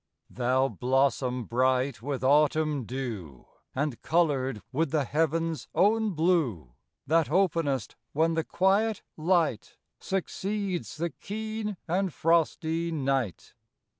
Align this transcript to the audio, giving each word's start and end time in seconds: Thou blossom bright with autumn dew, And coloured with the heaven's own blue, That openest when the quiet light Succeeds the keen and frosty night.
Thou 0.31 0.67
blossom 0.67 1.43
bright 1.45 2.01
with 2.01 2.23
autumn 2.23 2.85
dew, 2.85 3.45
And 3.75 4.01
coloured 4.01 4.63
with 4.71 4.89
the 4.89 5.03
heaven's 5.03 5.67
own 5.75 6.13
blue, 6.15 6.73
That 7.05 7.29
openest 7.29 7.95
when 8.11 8.33
the 8.33 8.43
quiet 8.43 9.03
light 9.15 9.77
Succeeds 9.99 10.97
the 10.97 11.11
keen 11.11 11.77
and 11.87 12.11
frosty 12.11 12.91
night. 12.91 13.53